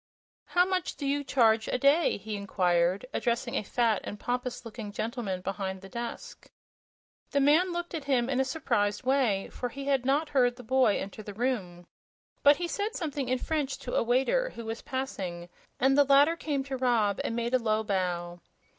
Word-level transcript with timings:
"How 0.45 0.65
much 0.65 0.95
do 0.95 1.05
you 1.05 1.23
charge 1.23 1.67
a 1.67 1.77
day?" 1.77 2.17
he 2.17 2.35
inquired, 2.35 3.05
addressing 3.13 3.53
a 3.55 3.61
fat 3.61 4.01
and 4.03 4.19
pompous 4.19 4.65
looking 4.65 4.91
gentlemen 4.91 5.41
behind 5.41 5.81
the 5.81 5.89
desk. 5.89 6.49
The 7.29 7.39
man 7.39 7.71
looked 7.71 7.93
at 7.93 8.05
him 8.05 8.27
in 8.27 8.39
a 8.39 8.43
surprised 8.43 9.03
way, 9.03 9.49
for 9.51 9.69
he 9.69 9.85
had 9.85 10.03
not 10.03 10.29
heard 10.29 10.55
the 10.55 10.63
boy 10.63 10.97
enter 10.97 11.21
the 11.21 11.35
room. 11.35 11.85
But 12.41 12.55
he 12.57 12.67
said 12.67 12.95
something 12.95 13.29
in 13.29 13.37
French 13.37 13.77
to 13.77 13.93
a 13.93 14.01
waiter 14.01 14.49
who 14.55 14.65
was 14.65 14.81
passing, 14.81 15.49
and 15.79 15.95
the 15.95 16.03
latter 16.03 16.35
came 16.35 16.63
to 16.63 16.77
Rob 16.77 17.21
and 17.23 17.35
made 17.35 17.53
a 17.53 17.59
low 17.59 17.83
bow. 17.83 18.39